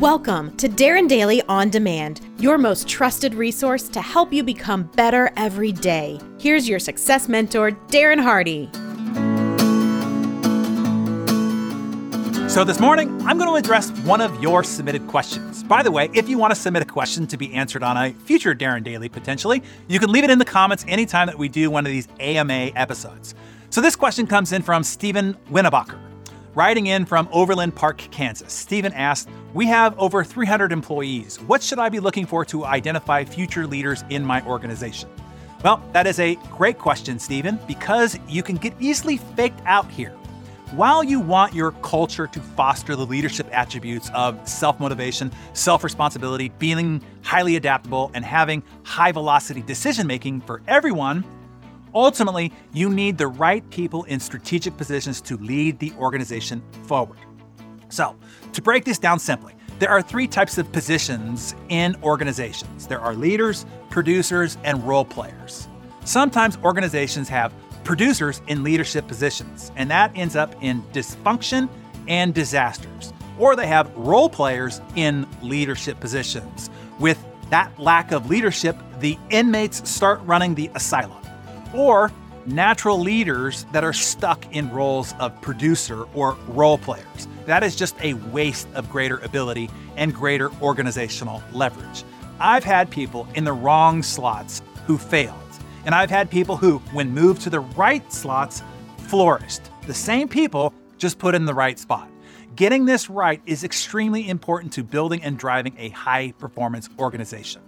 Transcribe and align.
Welcome 0.00 0.56
to 0.56 0.66
Darren 0.66 1.06
Daily 1.10 1.42
On 1.42 1.68
Demand, 1.68 2.22
your 2.38 2.56
most 2.56 2.88
trusted 2.88 3.34
resource 3.34 3.86
to 3.90 4.00
help 4.00 4.32
you 4.32 4.42
become 4.42 4.84
better 4.84 5.30
every 5.36 5.72
day. 5.72 6.18
Here's 6.38 6.66
your 6.66 6.78
success 6.78 7.28
mentor, 7.28 7.72
Darren 7.88 8.18
Hardy. 8.18 8.70
So, 12.48 12.64
this 12.64 12.80
morning, 12.80 13.10
I'm 13.26 13.36
going 13.36 13.50
to 13.50 13.56
address 13.56 13.90
one 14.06 14.22
of 14.22 14.42
your 14.42 14.64
submitted 14.64 15.06
questions. 15.06 15.62
By 15.64 15.82
the 15.82 15.92
way, 15.92 16.08
if 16.14 16.30
you 16.30 16.38
want 16.38 16.54
to 16.54 16.58
submit 16.58 16.82
a 16.82 16.86
question 16.86 17.26
to 17.26 17.36
be 17.36 17.52
answered 17.52 17.82
on 17.82 17.98
a 17.98 18.14
future 18.24 18.54
Darren 18.54 18.82
Daily 18.82 19.10
potentially, 19.10 19.62
you 19.86 19.98
can 19.98 20.10
leave 20.10 20.24
it 20.24 20.30
in 20.30 20.38
the 20.38 20.46
comments 20.46 20.82
anytime 20.88 21.26
that 21.26 21.36
we 21.36 21.50
do 21.50 21.70
one 21.70 21.84
of 21.84 21.92
these 21.92 22.08
AMA 22.20 22.70
episodes. 22.74 23.34
So, 23.68 23.82
this 23.82 23.96
question 23.96 24.26
comes 24.26 24.52
in 24.52 24.62
from 24.62 24.82
Stephen 24.82 25.36
Winnebacher. 25.50 26.09
Writing 26.56 26.88
in 26.88 27.06
from 27.06 27.28
Overland 27.30 27.76
Park, 27.76 27.98
Kansas, 28.10 28.52
Stephen 28.52 28.92
asked, 28.94 29.28
We 29.54 29.66
have 29.66 29.96
over 30.00 30.24
300 30.24 30.72
employees. 30.72 31.40
What 31.42 31.62
should 31.62 31.78
I 31.78 31.88
be 31.88 32.00
looking 32.00 32.26
for 32.26 32.44
to 32.46 32.64
identify 32.64 33.24
future 33.24 33.68
leaders 33.68 34.02
in 34.10 34.24
my 34.24 34.44
organization? 34.44 35.08
Well, 35.62 35.80
that 35.92 36.08
is 36.08 36.18
a 36.18 36.34
great 36.50 36.76
question, 36.76 37.20
Stephen, 37.20 37.60
because 37.68 38.18
you 38.28 38.42
can 38.42 38.56
get 38.56 38.74
easily 38.80 39.18
faked 39.18 39.60
out 39.64 39.88
here. 39.92 40.10
While 40.72 41.04
you 41.04 41.20
want 41.20 41.54
your 41.54 41.70
culture 41.82 42.26
to 42.26 42.40
foster 42.40 42.96
the 42.96 43.06
leadership 43.06 43.46
attributes 43.52 44.10
of 44.12 44.48
self 44.48 44.80
motivation, 44.80 45.30
self 45.52 45.84
responsibility, 45.84 46.48
being 46.58 47.00
highly 47.22 47.54
adaptable, 47.54 48.10
and 48.14 48.24
having 48.24 48.64
high 48.82 49.12
velocity 49.12 49.62
decision 49.62 50.08
making 50.08 50.40
for 50.40 50.62
everyone, 50.66 51.24
Ultimately, 51.94 52.52
you 52.72 52.88
need 52.90 53.18
the 53.18 53.26
right 53.26 53.68
people 53.70 54.04
in 54.04 54.20
strategic 54.20 54.76
positions 54.76 55.20
to 55.22 55.36
lead 55.38 55.78
the 55.78 55.92
organization 55.98 56.62
forward. 56.84 57.18
So, 57.88 58.16
to 58.52 58.62
break 58.62 58.84
this 58.84 58.98
down 58.98 59.18
simply, 59.18 59.54
there 59.80 59.88
are 59.88 60.02
three 60.02 60.28
types 60.28 60.58
of 60.58 60.70
positions 60.72 61.54
in 61.70 61.96
organizations 62.02 62.86
there 62.86 63.00
are 63.00 63.14
leaders, 63.14 63.66
producers, 63.88 64.58
and 64.62 64.86
role 64.86 65.04
players. 65.04 65.68
Sometimes 66.04 66.58
organizations 66.58 67.28
have 67.28 67.52
producers 67.82 68.42
in 68.46 68.62
leadership 68.62 69.08
positions, 69.08 69.72
and 69.76 69.90
that 69.90 70.12
ends 70.14 70.36
up 70.36 70.54
in 70.62 70.82
dysfunction 70.92 71.68
and 72.08 72.34
disasters. 72.34 73.12
Or 73.38 73.56
they 73.56 73.66
have 73.66 73.94
role 73.96 74.28
players 74.28 74.80
in 74.96 75.26
leadership 75.42 75.98
positions. 75.98 76.68
With 76.98 77.24
that 77.48 77.76
lack 77.78 78.12
of 78.12 78.28
leadership, 78.28 78.76
the 79.00 79.18
inmates 79.30 79.88
start 79.90 80.20
running 80.24 80.54
the 80.54 80.70
asylum 80.74 81.19
or 81.74 82.12
natural 82.46 82.98
leaders 82.98 83.66
that 83.72 83.84
are 83.84 83.92
stuck 83.92 84.54
in 84.54 84.70
roles 84.70 85.14
of 85.20 85.38
producer 85.40 86.04
or 86.14 86.36
role 86.48 86.78
players. 86.78 87.28
That 87.46 87.62
is 87.62 87.76
just 87.76 87.94
a 88.02 88.14
waste 88.14 88.68
of 88.74 88.90
greater 88.90 89.18
ability 89.18 89.70
and 89.96 90.14
greater 90.14 90.50
organizational 90.62 91.42
leverage. 91.52 92.04
I've 92.38 92.64
had 92.64 92.90
people 92.90 93.28
in 93.34 93.44
the 93.44 93.52
wrong 93.52 94.02
slots 94.02 94.62
who 94.86 94.96
failed, 94.96 95.36
and 95.84 95.94
I've 95.94 96.10
had 96.10 96.30
people 96.30 96.56
who, 96.56 96.78
when 96.92 97.10
moved 97.10 97.42
to 97.42 97.50
the 97.50 97.60
right 97.60 98.10
slots, 98.12 98.62
flourished. 98.98 99.62
The 99.86 99.94
same 99.94 100.28
people 100.28 100.72
just 100.96 101.18
put 101.18 101.34
in 101.34 101.44
the 101.44 101.54
right 101.54 101.78
spot. 101.78 102.08
Getting 102.56 102.84
this 102.84 103.08
right 103.08 103.40
is 103.46 103.64
extremely 103.64 104.28
important 104.28 104.72
to 104.74 104.82
building 104.82 105.22
and 105.22 105.38
driving 105.38 105.74
a 105.78 105.90
high 105.90 106.32
performance 106.38 106.88
organization. 106.98 107.62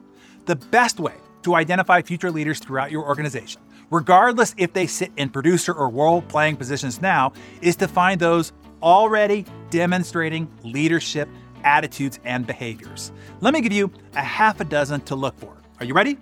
The 0.46 0.56
best 0.56 1.00
way 1.00 1.14
to 1.42 1.54
identify 1.54 2.02
future 2.02 2.30
leaders 2.30 2.58
throughout 2.58 2.90
your 2.90 3.04
organization 3.04 3.60
regardless 3.92 4.54
if 4.56 4.72
they 4.72 4.86
sit 4.86 5.12
in 5.18 5.28
producer 5.28 5.72
or 5.72 5.88
role 5.88 6.22
playing 6.22 6.56
positions 6.56 7.00
now, 7.02 7.32
is 7.60 7.76
to 7.76 7.86
find 7.86 8.18
those 8.18 8.52
already 8.82 9.44
demonstrating 9.70 10.50
leadership 10.64 11.28
attitudes 11.62 12.18
and 12.24 12.46
behaviors. 12.46 13.12
Let 13.40 13.54
me 13.54 13.60
give 13.60 13.72
you 13.72 13.92
a 14.14 14.22
half 14.22 14.60
a 14.60 14.64
dozen 14.64 15.02
to 15.02 15.14
look 15.14 15.38
for. 15.38 15.56
Are 15.78 15.84
you 15.84 15.94
ready? 15.94 16.18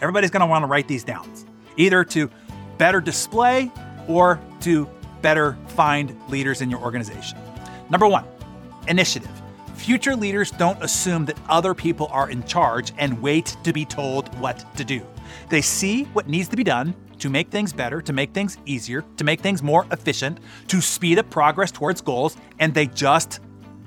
Everybody's 0.00 0.30
going 0.30 0.40
to 0.40 0.46
want 0.46 0.62
to 0.62 0.66
write 0.66 0.88
these 0.88 1.04
down, 1.04 1.30
either 1.76 2.02
to 2.04 2.30
better 2.78 3.00
display 3.00 3.70
or 4.08 4.40
to 4.62 4.88
better 5.20 5.58
find 5.68 6.18
leaders 6.30 6.62
in 6.62 6.70
your 6.70 6.80
organization. 6.80 7.38
Number 7.90 8.08
one, 8.08 8.24
initiative. 8.88 9.30
Future 9.76 10.16
leaders 10.16 10.50
don't 10.50 10.82
assume 10.82 11.26
that 11.26 11.38
other 11.48 11.74
people 11.74 12.08
are 12.10 12.30
in 12.30 12.42
charge 12.44 12.92
and 12.96 13.20
wait 13.20 13.56
to 13.64 13.72
be 13.72 13.84
told 13.84 14.34
what 14.38 14.64
to 14.76 14.84
do. 14.84 15.04
They 15.48 15.62
see 15.62 16.04
what 16.04 16.28
needs 16.28 16.48
to 16.48 16.56
be 16.56 16.64
done 16.64 16.94
to 17.18 17.30
make 17.30 17.50
things 17.50 17.72
better, 17.72 18.00
to 18.02 18.12
make 18.12 18.32
things 18.32 18.58
easier, 18.66 19.04
to 19.16 19.24
make 19.24 19.40
things 19.40 19.62
more 19.62 19.86
efficient, 19.92 20.38
to 20.68 20.80
speed 20.80 21.18
up 21.18 21.28
progress 21.30 21.70
towards 21.70 22.00
goals, 22.00 22.36
and 22.58 22.74
they 22.74 22.86
just 22.86 23.40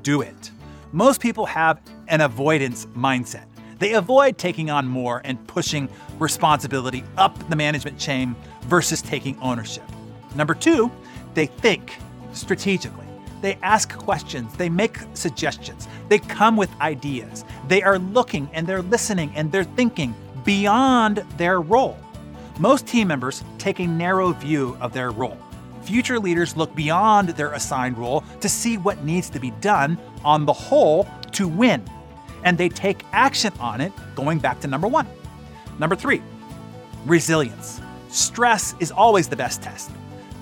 do 0.03 0.21
it. 0.21 0.51
Most 0.91 1.19
people 1.19 1.45
have 1.47 1.81
an 2.07 2.21
avoidance 2.21 2.85
mindset. 2.95 3.45
They 3.79 3.93
avoid 3.93 4.37
taking 4.37 4.69
on 4.69 4.87
more 4.87 5.21
and 5.25 5.45
pushing 5.47 5.89
responsibility 6.19 7.03
up 7.17 7.49
the 7.49 7.55
management 7.55 7.97
chain 7.97 8.35
versus 8.61 9.01
taking 9.01 9.37
ownership. 9.39 9.83
Number 10.35 10.53
two, 10.53 10.91
they 11.33 11.47
think 11.47 11.97
strategically. 12.33 13.05
They 13.41 13.57
ask 13.61 13.93
questions, 13.97 14.55
they 14.55 14.69
make 14.69 14.99
suggestions, 15.15 15.87
they 16.07 16.19
come 16.19 16.55
with 16.55 16.69
ideas. 16.79 17.43
They 17.67 17.81
are 17.81 17.99
looking 17.99 18.49
and 18.53 18.65
they're 18.65 18.81
listening 18.81 19.33
and 19.35 19.51
they're 19.51 19.65
thinking 19.65 20.15
beyond 20.43 21.17
their 21.37 21.61
role. 21.61 21.97
Most 22.59 22.85
team 22.85 23.07
members 23.07 23.43
take 23.57 23.79
a 23.79 23.87
narrow 23.87 24.31
view 24.33 24.77
of 24.79 24.93
their 24.93 25.11
role. 25.11 25.37
Future 25.81 26.19
leaders 26.19 26.55
look 26.55 26.73
beyond 26.75 27.29
their 27.29 27.53
assigned 27.53 27.97
role 27.97 28.23
to 28.39 28.47
see 28.47 28.77
what 28.77 29.03
needs 29.03 29.29
to 29.29 29.39
be 29.39 29.51
done 29.59 29.97
on 30.23 30.45
the 30.45 30.53
whole 30.53 31.07
to 31.33 31.47
win. 31.47 31.83
And 32.43 32.57
they 32.57 32.69
take 32.69 33.03
action 33.11 33.51
on 33.59 33.81
it, 33.81 33.91
going 34.15 34.39
back 34.39 34.59
to 34.61 34.67
number 34.67 34.87
one. 34.87 35.07
Number 35.79 35.95
three, 35.95 36.21
resilience. 37.05 37.81
Stress 38.09 38.75
is 38.79 38.91
always 38.91 39.27
the 39.27 39.35
best 39.35 39.61
test. 39.61 39.91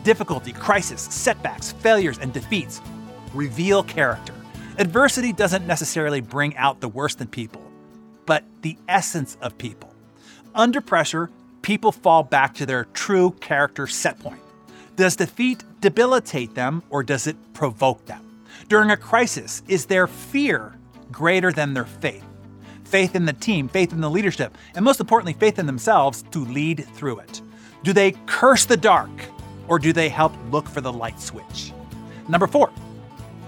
Difficulty, 0.04 0.52
crisis, 0.52 1.02
setbacks, 1.02 1.72
failures, 1.72 2.18
and 2.18 2.34
defeats 2.34 2.82
reveal 3.34 3.84
character. 3.84 4.34
Adversity 4.78 5.32
doesn't 5.32 5.66
necessarily 5.66 6.22
bring 6.22 6.56
out 6.58 6.82
the 6.82 6.88
worst 6.90 7.22
in 7.22 7.28
people, 7.28 7.62
but 8.26 8.44
the 8.62 8.78
essence 8.88 9.38
of 9.42 9.58
people. 9.58 9.91
Under 10.54 10.82
pressure, 10.82 11.30
people 11.62 11.92
fall 11.92 12.24
back 12.24 12.54
to 12.56 12.66
their 12.66 12.86
true 12.86 13.32
character 13.40 13.88
set 13.88 14.20
point. 14.20 14.42
Does 14.98 15.16
defeat 15.16 15.64
debilitate 15.80 16.56
them 16.56 16.84
or 16.90 17.04
does 17.04 17.26
it 17.26 17.38
provoke 17.54 18.06
them? 18.06 18.44
During 18.68 18.92
a 18.92 18.98
crisis, 18.98 19.64
is 19.68 19.86
their 19.86 20.08
fear 20.08 20.74
greater 21.12 21.52
than 21.52 21.74
their 21.74 21.86
faith? 21.86 22.24
Faith 22.84 23.16
in 23.16 23.26
the 23.26 23.34
team, 23.34 23.70
faith 23.70 23.94
in 23.94 24.02
the 24.02 24.10
leadership, 24.10 24.58
and 24.76 24.84
most 24.84 25.00
importantly, 25.00 25.34
faith 25.34 25.58
in 25.58 25.66
themselves 25.66 26.24
to 26.32 26.44
lead 26.46 26.86
through 26.94 27.20
it. 27.20 27.42
Do 27.84 27.94
they 27.94 28.12
curse 28.26 28.66
the 28.66 28.78
dark 28.78 29.10
or 29.70 29.80
do 29.80 29.94
they 29.94 30.10
help 30.10 30.34
look 30.52 30.68
for 30.68 30.82
the 30.82 30.92
light 30.92 31.20
switch? 31.20 31.72
Number 32.28 32.48
four, 32.48 32.72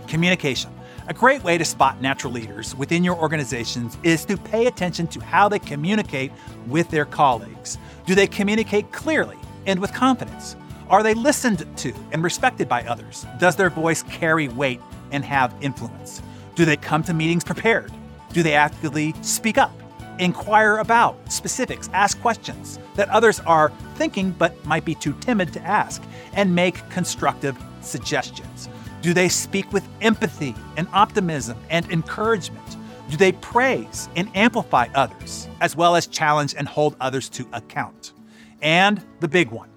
communication. 0.07 0.72
A 1.05 1.13
great 1.13 1.43
way 1.43 1.57
to 1.57 1.65
spot 1.65 1.99
natural 1.99 2.31
leaders 2.31 2.73
within 2.77 3.03
your 3.03 3.17
organizations 3.17 3.97
is 4.03 4.23
to 4.23 4.37
pay 4.37 4.67
attention 4.67 5.05
to 5.07 5.19
how 5.19 5.49
they 5.49 5.59
communicate 5.59 6.31
with 6.67 6.89
their 6.91 7.03
colleagues. 7.03 7.77
Do 8.05 8.15
they 8.15 8.25
communicate 8.25 8.93
clearly 8.93 9.37
and 9.65 9.81
with 9.81 9.93
confidence? 9.93 10.55
Are 10.89 11.03
they 11.03 11.13
listened 11.13 11.67
to 11.77 11.93
and 12.13 12.23
respected 12.23 12.69
by 12.69 12.83
others? 12.83 13.25
Does 13.37 13.57
their 13.57 13.69
voice 13.69 14.01
carry 14.03 14.47
weight 14.47 14.79
and 15.11 15.25
have 15.25 15.53
influence? 15.59 16.21
Do 16.55 16.63
they 16.63 16.77
come 16.77 17.03
to 17.03 17.13
meetings 17.13 17.43
prepared? 17.43 17.91
Do 18.31 18.41
they 18.41 18.53
actively 18.53 19.13
speak 19.21 19.57
up, 19.57 19.73
inquire 20.19 20.77
about 20.77 21.17
specifics, 21.29 21.89
ask 21.91 22.21
questions 22.21 22.79
that 22.95 23.09
others 23.09 23.41
are 23.41 23.73
thinking 23.95 24.31
but 24.31 24.63
might 24.65 24.85
be 24.85 24.95
too 24.95 25.17
timid 25.19 25.51
to 25.51 25.61
ask, 25.63 26.01
and 26.31 26.55
make 26.55 26.89
constructive 26.89 27.61
suggestions? 27.81 28.69
Do 29.03 29.13
they 29.13 29.27
speak 29.27 29.73
with 29.73 29.85
empathy 29.99 30.55
and 30.77 30.87
optimism 30.93 31.57
and 31.69 31.85
encouragement? 31.91 32.77
Do 33.09 33.17
they 33.17 33.33
praise 33.33 34.07
and 34.15 34.29
amplify 34.33 34.87
others, 34.95 35.49
as 35.59 35.75
well 35.75 35.97
as 35.97 36.07
challenge 36.07 36.55
and 36.57 36.65
hold 36.65 36.95
others 37.01 37.27
to 37.31 37.45
account? 37.51 38.13
And 38.61 39.03
the 39.19 39.27
big 39.27 39.51
one 39.51 39.69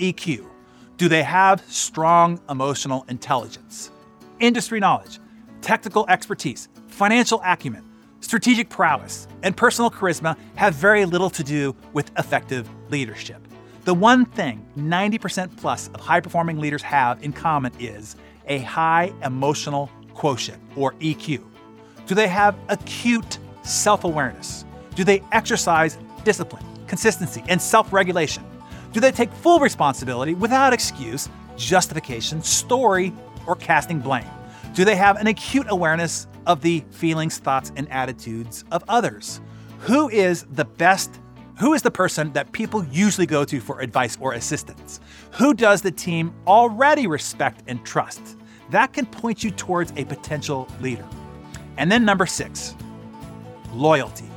EQ. 0.00 0.44
Do 0.96 1.08
they 1.08 1.22
have 1.22 1.62
strong 1.68 2.40
emotional 2.50 3.04
intelligence, 3.08 3.92
industry 4.40 4.80
knowledge, 4.80 5.20
technical 5.60 6.04
expertise, 6.08 6.68
financial 6.88 7.40
acumen, 7.44 7.88
strategic 8.18 8.70
prowess, 8.70 9.28
and 9.44 9.56
personal 9.56 9.88
charisma 9.88 10.36
have 10.56 10.74
very 10.74 11.04
little 11.04 11.30
to 11.30 11.44
do 11.44 11.76
with 11.92 12.10
effective 12.18 12.68
leadership. 12.90 13.46
The 13.84 13.94
one 13.94 14.24
thing 14.24 14.66
90% 14.76 15.56
plus 15.58 15.90
of 15.94 16.00
high 16.00 16.20
performing 16.20 16.58
leaders 16.58 16.82
have 16.82 17.22
in 17.22 17.32
common 17.32 17.72
is 17.78 18.16
a 18.46 18.58
high 18.60 19.12
emotional 19.22 19.90
quotient, 20.14 20.62
or 20.76 20.92
EQ? 20.94 21.42
Do 22.06 22.14
they 22.14 22.28
have 22.28 22.56
acute 22.68 23.38
self 23.62 24.04
awareness? 24.04 24.64
Do 24.94 25.04
they 25.04 25.22
exercise 25.32 25.98
discipline, 26.24 26.64
consistency, 26.86 27.42
and 27.48 27.60
self 27.60 27.92
regulation? 27.92 28.44
Do 28.92 29.00
they 29.00 29.10
take 29.10 29.32
full 29.32 29.58
responsibility 29.58 30.34
without 30.34 30.72
excuse, 30.72 31.28
justification, 31.56 32.42
story, 32.42 33.12
or 33.46 33.56
casting 33.56 33.98
blame? 33.98 34.26
Do 34.74 34.84
they 34.84 34.96
have 34.96 35.16
an 35.16 35.26
acute 35.26 35.66
awareness 35.68 36.26
of 36.46 36.60
the 36.60 36.84
feelings, 36.90 37.38
thoughts, 37.38 37.72
and 37.76 37.90
attitudes 37.90 38.64
of 38.70 38.84
others? 38.88 39.40
Who 39.80 40.08
is 40.08 40.44
the 40.44 40.64
best? 40.64 41.20
Who 41.58 41.72
is 41.72 41.82
the 41.82 41.90
person 41.90 42.32
that 42.32 42.50
people 42.50 42.84
usually 42.86 43.28
go 43.28 43.44
to 43.44 43.60
for 43.60 43.78
advice 43.78 44.18
or 44.20 44.32
assistance? 44.32 44.98
Who 45.32 45.54
does 45.54 45.82
the 45.82 45.92
team 45.92 46.34
already 46.48 47.06
respect 47.06 47.62
and 47.68 47.84
trust? 47.86 48.36
That 48.70 48.92
can 48.92 49.06
point 49.06 49.44
you 49.44 49.52
towards 49.52 49.92
a 49.96 50.04
potential 50.04 50.66
leader. 50.80 51.06
And 51.76 51.92
then 51.92 52.04
number 52.04 52.26
six, 52.26 52.74
loyalty. 53.72 54.28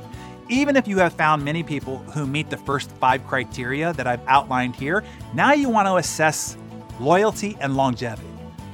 Even 0.48 0.76
if 0.76 0.86
you 0.86 0.98
have 0.98 1.12
found 1.12 1.44
many 1.44 1.64
people 1.64 1.98
who 1.98 2.24
meet 2.24 2.50
the 2.50 2.56
first 2.56 2.88
five 2.92 3.26
criteria 3.26 3.92
that 3.94 4.06
I've 4.06 4.24
outlined 4.28 4.76
here, 4.76 5.02
now 5.34 5.52
you 5.54 5.68
want 5.68 5.88
to 5.88 5.96
assess 5.96 6.56
loyalty 7.00 7.56
and 7.60 7.76
longevity. 7.76 8.28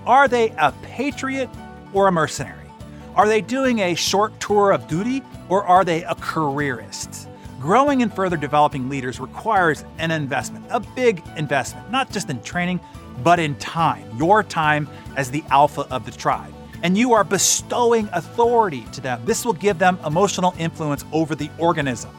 Are 0.05 0.29
they 0.29 0.50
a 0.58 0.70
patriot 0.82 1.49
or 1.94 2.08
a 2.08 2.12
mercenary? 2.12 2.69
Are 3.14 3.26
they 3.26 3.41
doing 3.41 3.79
a 3.79 3.94
short 3.94 4.38
tour 4.38 4.70
of 4.70 4.87
duty 4.87 5.23
or 5.49 5.64
are 5.64 5.82
they 5.82 6.02
a 6.05 6.14
careerist? 6.17 7.24
Growing 7.65 8.03
and 8.03 8.13
further 8.13 8.37
developing 8.37 8.91
leaders 8.91 9.19
requires 9.19 9.87
an 9.97 10.11
investment, 10.11 10.67
a 10.69 10.81
big 10.81 11.23
investment, 11.39 11.91
not 11.91 12.11
just 12.11 12.29
in 12.29 12.43
training, 12.43 12.79
but 13.23 13.39
in 13.39 13.55
time, 13.55 14.07
your 14.19 14.43
time 14.43 14.87
as 15.17 15.31
the 15.31 15.43
alpha 15.49 15.87
of 15.91 16.05
the 16.05 16.11
tribe. 16.11 16.53
And 16.83 16.99
you 16.99 17.15
are 17.15 17.25
bestowing 17.25 18.07
authority 18.13 18.85
to 18.93 19.01
them. 19.01 19.25
This 19.25 19.47
will 19.47 19.55
give 19.55 19.79
them 19.79 19.99
emotional 20.05 20.53
influence 20.59 21.07
over 21.11 21.35
the 21.35 21.49
organism. 21.59 22.11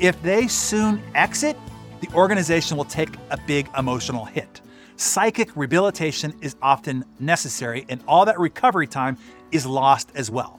If 0.00 0.22
they 0.22 0.48
soon 0.48 1.02
exit, 1.14 1.58
the 2.00 2.08
organization 2.14 2.78
will 2.78 2.86
take 2.86 3.10
a 3.28 3.38
big 3.46 3.68
emotional 3.76 4.24
hit. 4.24 4.62
Psychic 4.96 5.54
rehabilitation 5.54 6.32
is 6.40 6.56
often 6.62 7.04
necessary, 7.20 7.84
and 7.90 8.02
all 8.08 8.24
that 8.24 8.40
recovery 8.40 8.86
time 8.86 9.18
is 9.52 9.66
lost 9.66 10.10
as 10.14 10.30
well. 10.30 10.58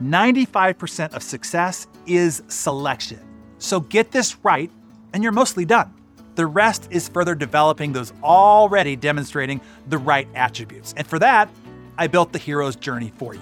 95% 0.00 1.14
of 1.14 1.22
success 1.24 1.88
is 2.06 2.44
selection. 2.46 3.31
So 3.62 3.78
get 3.78 4.10
this 4.10 4.36
right, 4.42 4.72
and 5.12 5.22
you're 5.22 5.30
mostly 5.30 5.64
done. 5.64 5.94
The 6.34 6.46
rest 6.46 6.88
is 6.90 7.08
further 7.08 7.36
developing 7.36 7.92
those 7.92 8.12
already 8.20 8.96
demonstrating 8.96 9.60
the 9.86 9.98
right 9.98 10.26
attributes. 10.34 10.92
And 10.96 11.06
for 11.06 11.20
that, 11.20 11.48
I 11.96 12.08
built 12.08 12.32
the 12.32 12.40
Hero's 12.40 12.74
Journey 12.74 13.12
for 13.16 13.34
you. 13.34 13.40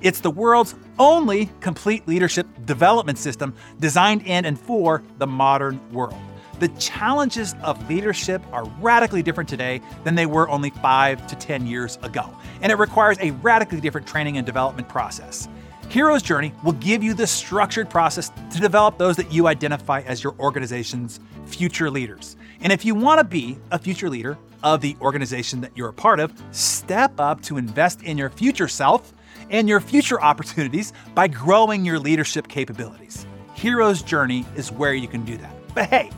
It's 0.00 0.18
the 0.18 0.32
world's 0.32 0.74
only 0.98 1.48
complete 1.60 2.08
leadership 2.08 2.48
development 2.64 3.18
system 3.18 3.54
designed 3.78 4.22
in 4.26 4.46
and 4.46 4.58
for 4.58 5.04
the 5.18 5.28
modern 5.28 5.80
world. 5.92 6.20
The 6.58 6.68
challenges 6.68 7.54
of 7.62 7.88
leadership 7.88 8.42
are 8.52 8.64
radically 8.80 9.22
different 9.22 9.48
today 9.48 9.80
than 10.02 10.16
they 10.16 10.26
were 10.26 10.48
only 10.48 10.70
five 10.70 11.24
to 11.28 11.36
10 11.36 11.68
years 11.68 12.00
ago, 12.02 12.36
and 12.62 12.72
it 12.72 12.78
requires 12.78 13.16
a 13.20 13.30
radically 13.30 13.80
different 13.80 14.08
training 14.08 14.38
and 14.38 14.44
development 14.44 14.88
process. 14.88 15.48
Hero's 15.92 16.22
Journey 16.22 16.54
will 16.64 16.72
give 16.72 17.02
you 17.02 17.12
the 17.12 17.26
structured 17.26 17.90
process 17.90 18.30
to 18.50 18.58
develop 18.58 18.96
those 18.96 19.14
that 19.16 19.30
you 19.30 19.46
identify 19.46 20.00
as 20.06 20.24
your 20.24 20.34
organization's 20.38 21.20
future 21.44 21.90
leaders. 21.90 22.34
And 22.62 22.72
if 22.72 22.86
you 22.86 22.94
want 22.94 23.18
to 23.18 23.24
be 23.24 23.58
a 23.70 23.78
future 23.78 24.08
leader 24.08 24.38
of 24.62 24.80
the 24.80 24.96
organization 25.02 25.60
that 25.60 25.76
you're 25.76 25.90
a 25.90 25.92
part 25.92 26.18
of, 26.18 26.32
step 26.50 27.20
up 27.20 27.42
to 27.42 27.58
invest 27.58 28.02
in 28.04 28.16
your 28.16 28.30
future 28.30 28.68
self 28.68 29.12
and 29.50 29.68
your 29.68 29.80
future 29.80 30.18
opportunities 30.18 30.94
by 31.14 31.28
growing 31.28 31.84
your 31.84 31.98
leadership 31.98 32.48
capabilities. 32.48 33.26
Hero's 33.52 34.00
Journey 34.00 34.46
is 34.56 34.72
where 34.72 34.94
you 34.94 35.08
can 35.08 35.26
do 35.26 35.36
that. 35.36 35.54
But 35.74 35.90
hey, 35.90 36.10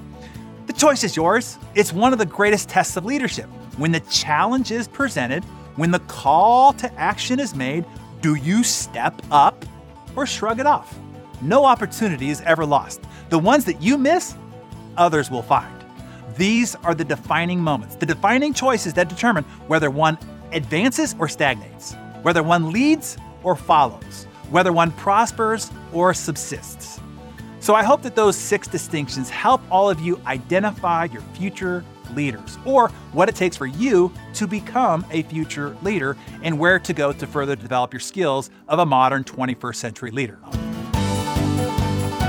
the 0.69 0.73
choice 0.73 1.03
is 1.03 1.17
yours. 1.17 1.59
It's 1.75 1.93
one 1.93 2.13
of 2.13 2.21
the 2.21 2.27
greatest 2.27 2.69
tests 2.69 2.97
of 2.97 3.05
leadership. 3.05 3.47
When 3.77 3.91
the 3.91 3.99
challenge 4.09 4.71
is 4.71 4.87
presented, 4.87 5.43
when 5.75 5.91
the 5.91 5.99
call 5.99 6.75
to 6.75 6.93
action 6.95 7.41
is 7.41 7.57
made, 7.57 7.85
do 8.25 8.37
you 8.37 8.65
step 8.65 9.21
up 9.31 9.67
or 10.17 10.25
shrug 10.25 10.59
it 10.59 10.65
off? 10.65 10.99
No 11.43 11.67
opportunity 11.67 12.31
is 12.31 12.41
ever 12.41 12.65
lost. 12.65 13.03
The 13.29 13.39
ones 13.39 13.67
that 13.67 13.83
you 13.83 13.99
miss, 13.99 14.35
others 14.97 15.31
will 15.31 15.43
find. 15.43 15.85
These 16.35 16.75
are 16.77 16.95
the 16.95 17.05
defining 17.05 17.61
moments, 17.61 17.97
the 17.97 18.07
defining 18.07 18.55
choices 18.55 18.95
that 18.95 19.11
determine 19.11 19.45
whether 19.67 19.91
one 19.91 20.17
advances 20.53 21.15
or 21.19 21.29
stagnates, 21.29 21.93
whether 22.23 22.43
one 22.43 22.73
leads 22.73 23.19
or 23.43 23.57
follows, 23.57 24.25
whether 24.49 24.73
one 24.73 24.93
prospers 24.93 25.71
or 25.93 26.15
subsists. 26.15 27.01
So 27.61 27.75
I 27.75 27.83
hope 27.83 28.01
that 28.05 28.17
those 28.17 28.37
six 28.37 28.67
distinctions 28.67 29.29
help 29.29 29.61
all 29.71 29.91
of 29.91 30.01
you 30.01 30.19
identify 30.25 31.05
your 31.13 31.23
future 31.35 31.85
leaders 32.11 32.59
or 32.65 32.89
what 33.13 33.29
it 33.29 33.35
takes 33.35 33.57
for 33.57 33.67
you 33.67 34.13
to 34.35 34.47
become 34.47 35.05
a 35.11 35.23
future 35.25 35.77
leader 35.83 36.17
and 36.43 36.59
where 36.59 36.79
to 36.79 36.93
go 36.93 37.13
to 37.13 37.27
further 37.27 37.57
develop 37.57 37.93
your 37.93 38.01
skills 38.01 38.51
of 38.69 38.79
a 38.79 38.87
modern 38.87 39.25
21st 39.25 39.77
century 39.77 40.11
leader. 40.11 40.39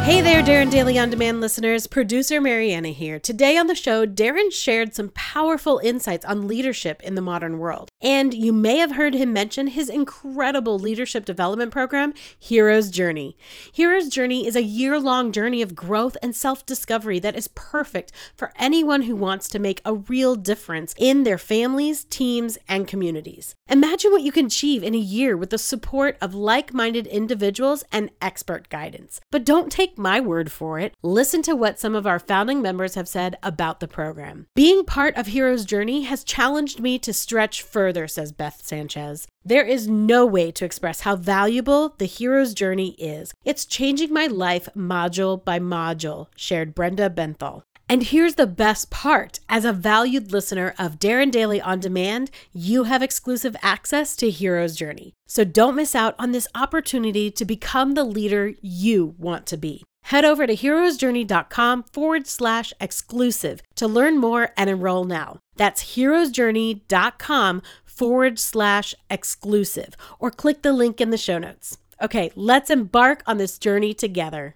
Hey 0.06 0.22
there, 0.22 0.44
Darren 0.44 0.69
Daily 0.69 1.00
On 1.00 1.10
Demand 1.10 1.42
listeners. 1.42 1.88
Producer 1.88 2.40
Mariana 2.40 2.90
here. 2.90 3.18
Today 3.18 3.57
on 3.57 3.66
the 3.66 3.74
show, 3.74 4.06
Darren 4.06 4.54
shared 4.54 4.94
some 4.94 5.10
powerful 5.16 5.80
insights 5.80 6.24
on 6.24 6.48
leadership 6.48 7.02
in 7.02 7.16
the 7.16 7.24
modern 7.24 7.57
world. 7.57 7.90
And 8.04 8.31
you 8.31 8.54
may 8.54 8.78
have 8.78 8.92
heard 8.92 9.16
him 9.16 9.34
mention 9.34 9.66
his 9.66 9.90
incredible 9.90 10.78
leadership 10.78 11.25
development 11.25 11.72
program, 11.72 12.13
Hero's 12.38 12.92
Journey. 12.92 13.36
Hero's 13.74 14.07
Journey 14.07 14.46
is 14.46 14.56
a 14.56 14.62
year 14.62 15.00
long 15.00 15.31
journey 15.31 15.63
of 15.63 15.74
growth 15.74 16.16
and 16.22 16.36
self 16.36 16.63
discovery 16.68 17.18
that 17.18 17.36
is 17.36 17.48
perfect 17.56 18.12
for 18.36 18.54
anyone 18.58 19.01
who 19.01 19.16
wants 19.16 19.50
to 19.50 19.58
make 19.58 19.81
a 19.84 19.96
real 19.96 20.36
difference 20.36 20.94
in 21.00 21.24
their 21.24 21.40
families, 21.40 22.04
teams, 22.04 22.60
and 22.69 22.88
communities. 22.88 23.56
Imagine 23.72 24.12
what 24.12 24.22
you 24.22 24.31
can 24.31 24.46
achieve 24.46 24.84
in 24.84 24.94
a 24.94 25.00
year 25.00 25.36
with 25.36 25.50
the 25.50 25.58
support 25.58 26.16
of 26.22 26.36
like 26.36 26.75
minded 26.75 27.08
individuals 27.08 27.84
and 27.92 28.12
expert 28.22 28.69
guidance. 28.69 29.19
But 29.31 29.44
don't 29.44 29.72
take 29.72 29.94
my 29.97 30.19
word 30.19 30.51
for 30.51 30.80
it. 30.80 30.94
Listen 31.03 31.42
to 31.44 31.56
what 31.56 31.80
some 31.80 31.95
of 31.95 32.06
our 32.07 32.19
founding 32.19 32.62
members 32.62 32.95
have 32.95 33.07
said 33.07 33.38
about 33.44 33.80
the 33.80 33.88
program. 33.88 34.47
Being 34.56 34.86
part 34.86 35.15
of 35.15 35.27
Hero's 35.27 35.65
Journey 35.65 36.03
has 36.03 36.24
challenged 36.24 36.80
me 36.80 37.00
to 37.00 37.13
stretch 37.13 37.62
further, 37.62 38.07
says 38.07 38.31
Beth 38.31 38.62
Sanchez. 38.63 39.27
There 39.44 39.65
is 39.65 39.88
no 39.88 40.25
way 40.25 40.51
to 40.51 40.65
express 40.65 41.01
how 41.01 41.15
valuable 41.15 41.95
the 41.97 42.06
Hero's 42.06 42.53
Journey 42.53 42.92
is. 42.97 43.33
It's 43.44 43.65
changing 43.65 44.12
my 44.12 44.27
life 44.27 44.68
module 44.75 45.44
by 45.44 45.59
module, 45.59 46.27
shared 46.36 46.74
Brenda 46.74 47.09
Benthal. 47.09 47.63
And 47.88 48.02
here's 48.02 48.36
the 48.36 48.48
best 48.48 48.90
part 48.90 49.40
as 49.48 49.64
a 49.64 49.72
valued 49.72 50.32
listener 50.32 50.74
of 50.80 50.98
Darren 50.98 51.30
Daily 51.30 51.62
On 51.62 51.80
Demand, 51.80 52.32
you 52.52 52.86
have 52.86 53.04
exclusive 53.04 53.56
access 53.62 54.16
to 54.16 54.32
Hero's 54.32 54.76
Journey. 54.76 55.14
So 55.28 55.44
don't 55.44 55.76
miss 55.76 55.94
out 55.94 56.16
on 56.18 56.32
this 56.32 56.48
opportunity 56.56 57.30
to 57.30 57.46
become 57.46 57.94
the 57.94 58.04
leader 58.04 58.54
you 58.62 59.13
want 59.20 59.46
to 59.48 59.58
be. 59.58 59.84
Head 60.06 60.25
over 60.25 60.48
to 60.48 60.56
heroesjourney.com 60.56 61.84
forward 61.84 62.27
slash 62.27 62.74
exclusive 62.80 63.62
to 63.75 63.88
learn 63.88 64.18
more 64.18 64.50
and 64.58 64.70
enroll 64.70 65.04
now. 65.04 65.39
That's 65.56 65.96
heroesjourney.com 65.96 67.62
forward 67.84 68.39
slash 68.39 68.96
exclusive, 69.10 69.96
or 70.20 70.32
click 70.32 70.63
the 70.63 70.74
link 70.74 71.00
in 71.00 71.12
the 71.12 71.18
show 71.18 71.38
notes. 71.38 71.77
Okay, 72.01 72.32
let's 72.36 72.70
embark 72.70 73.24
on 73.25 73.38
this 73.38 73.58
journey 73.58 73.94
together. 73.94 74.56